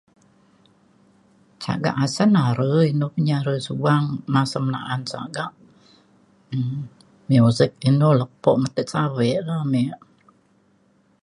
[1.63, 4.05] Sagat asen are ine inou pe nyek are suang.
[4.33, 5.51] Masem asen sagak.
[6.55, 6.65] En
[7.27, 9.81] nye muset, inou lepo metit savak wek na ame